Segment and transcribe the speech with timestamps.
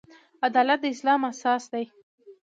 [0.47, 1.85] عدالت د اسلام اساس دی